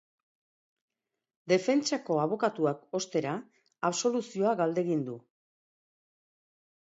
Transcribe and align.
Defentsako 1.51 2.15
abokatuak, 2.21 2.81
ostera, 2.99 3.35
absoluzioa 3.91 4.55
galdegin 4.61 5.05
du. 5.11 5.19